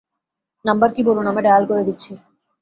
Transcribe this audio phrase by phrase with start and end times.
[0.65, 2.11] Number কী বলুন, আমি ডায়াল করে দিচ্ছি।